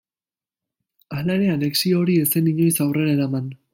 [1.17, 3.55] Hala ere anexio hori ez zen inoiz aurrera eraman.